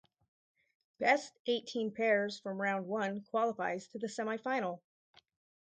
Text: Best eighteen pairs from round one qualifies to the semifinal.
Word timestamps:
Best 0.97 1.37
eighteen 1.45 1.91
pairs 1.91 2.39
from 2.39 2.59
round 2.59 2.87
one 2.87 3.21
qualifies 3.21 3.87
to 3.89 3.99
the 3.99 4.07
semifinal. 4.07 4.79